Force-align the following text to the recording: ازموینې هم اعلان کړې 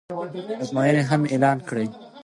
ازموینې 0.61 1.03
هم 1.09 1.21
اعلان 1.33 1.57
کړې 1.67 1.85